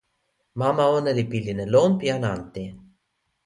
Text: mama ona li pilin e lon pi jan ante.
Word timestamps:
mama 0.59 0.85
ona 0.97 1.11
li 1.17 1.25
pilin 1.31 1.63
e 1.65 1.67
lon 1.73 1.91
pi 1.99 2.05
jan 2.11 2.23
ante. 2.35 2.63